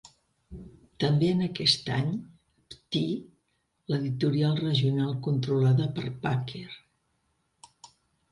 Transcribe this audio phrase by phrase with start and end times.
[1.01, 2.07] També en aquest any,
[2.75, 3.03] Pty,
[3.93, 6.65] l'editorial regional controlada per Packer.